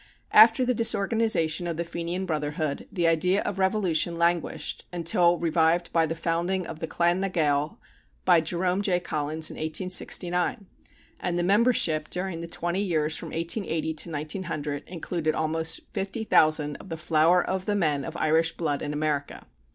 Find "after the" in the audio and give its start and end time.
0.31-0.73